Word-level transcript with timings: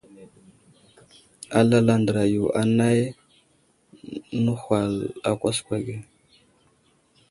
Alal 1.59 1.87
andra 1.95 2.21
yo 2.33 2.43
anay 2.61 2.99
nəhwal 4.43 4.93
a 5.29 5.31
kwaskwa 5.39 5.77
ge. 5.85 5.95